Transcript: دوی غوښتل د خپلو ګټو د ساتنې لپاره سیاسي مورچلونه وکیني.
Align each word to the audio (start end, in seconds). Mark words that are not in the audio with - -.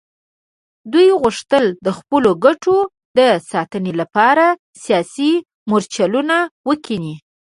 دوی 0.91 1.07
غوښتل 1.21 1.65
د 1.85 1.87
خپلو 1.97 2.29
ګټو 2.45 2.75
د 3.17 3.19
ساتنې 3.51 3.93
لپاره 4.01 4.45
سیاسي 4.83 5.31
مورچلونه 5.69 6.37
وکیني. 6.69 7.15